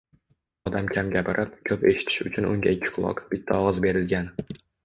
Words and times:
Odam 0.69 0.87
kam 0.95 1.11
gapirib, 1.15 1.51
koʻp 1.69 1.85
eshitishi 1.91 2.27
uchun 2.31 2.49
unga 2.55 2.75
ikki 2.79 2.97
quloq, 2.97 3.23
bitta 3.35 3.61
ogʻiz 3.67 3.83
berilgan. 3.89 4.35